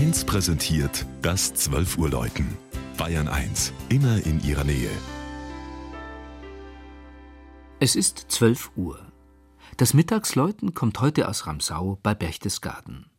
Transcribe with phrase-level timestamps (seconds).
[0.00, 2.56] 1 präsentiert das 12 Uhr Läuten.
[2.96, 4.88] Bayern 1, immer in ihrer Nähe.
[7.80, 8.98] Es ist 12 Uhr.
[9.76, 13.10] Das Mittagsläuten kommt heute aus Ramsau bei Berchtesgaden.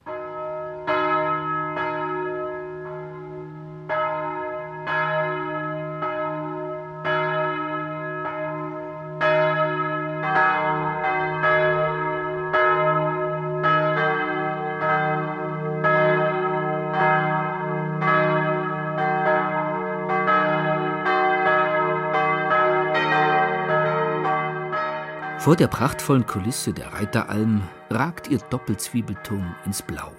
[25.41, 30.11] Vor der prachtvollen Kulisse der Reiteralm ragt ihr Doppelzwiebelturm ins Blau.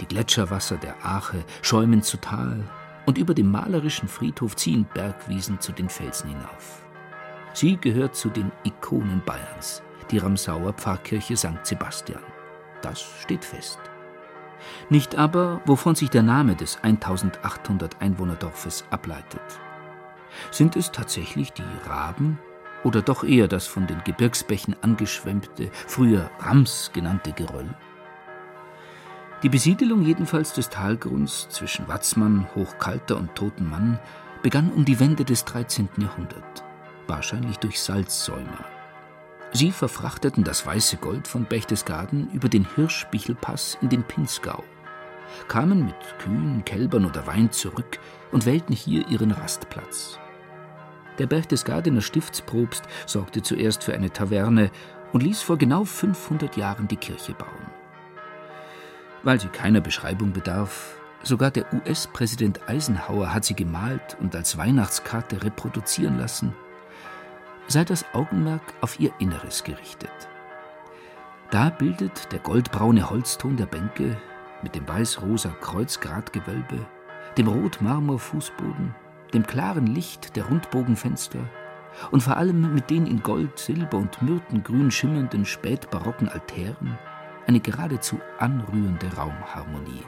[0.00, 2.64] Die Gletscherwasser der Ache schäumen zu Tal
[3.04, 6.82] und über dem malerischen Friedhof ziehen Bergwiesen zu den Felsen hinauf.
[7.52, 11.58] Sie gehört zu den Ikonen Bayerns, die Ramsauer Pfarrkirche St.
[11.64, 12.22] Sebastian.
[12.80, 13.78] Das steht fest.
[14.88, 19.60] Nicht aber, wovon sich der Name des 1800 Einwohnerdorfes ableitet.
[20.50, 22.38] Sind es tatsächlich die Raben,
[22.84, 27.74] oder doch eher das von den Gebirgsbächen angeschwemmte, früher Rams genannte Geröll?
[29.42, 34.00] Die Besiedelung jedenfalls des Talgrunds zwischen Watzmann, Hochkalter und Toten Mann
[34.42, 35.88] begann um die Wende des 13.
[35.98, 36.64] Jahrhunderts,
[37.06, 38.64] wahrscheinlich durch Salzsäumer.
[39.52, 44.64] Sie verfrachteten das weiße Gold von Berchtesgaden über den Hirschbichelpass in den Pinzgau,
[45.46, 47.98] kamen mit Kühen, Kälbern oder Wein zurück
[48.32, 50.18] und wählten hier ihren Rastplatz.
[51.18, 54.70] Der Berchtesgadener Stiftsprobst sorgte zuerst für eine Taverne
[55.12, 57.70] und ließ vor genau 500 Jahren die Kirche bauen.
[59.22, 65.42] Weil sie keiner Beschreibung bedarf, sogar der US-Präsident Eisenhower hat sie gemalt und als Weihnachtskarte
[65.42, 66.54] reproduzieren lassen,
[67.66, 70.28] sei das Augenmerk auf ihr Inneres gerichtet.
[71.50, 74.16] Da bildet der goldbraune Holzton der Bänke
[74.62, 76.86] mit dem weiß-rosa Kreuzgratgewölbe,
[77.36, 78.94] dem rot-marmor-Fußboden
[79.34, 81.40] dem klaren Licht der Rundbogenfenster
[82.10, 86.98] und vor allem mit den in Gold, Silber und Myrtengrün schimmernden spätbarocken Altären
[87.46, 90.04] eine geradezu anrührende Raumharmonie.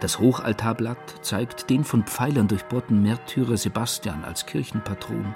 [0.00, 5.34] Das Hochaltarblatt zeigt den von Pfeilern durchbohrten Märtyrer Sebastian als Kirchenpatron,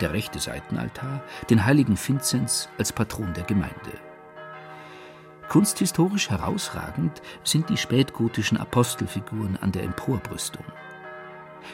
[0.00, 3.92] der rechte Seitenaltar den heiligen Vinzenz als Patron der Gemeinde.
[5.48, 10.64] Kunsthistorisch herausragend sind die spätgotischen Apostelfiguren an der Emporbrüstung.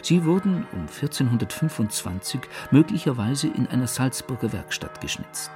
[0.02, 2.40] Sie wurden um 1425
[2.70, 5.50] möglicherweise in einer Salzburger Werkstatt geschnitzt.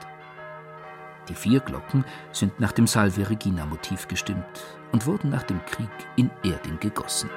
[1.28, 5.88] Die vier Glocken sind nach dem Salve Regina Motiv gestimmt und wurden nach dem Krieg
[6.16, 7.30] in Erding gegossen.